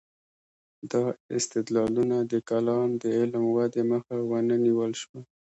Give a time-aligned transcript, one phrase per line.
[0.91, 1.01] دا
[1.37, 5.19] استدلالونه د کلام د علم ودې مخه ونه نیول شوه.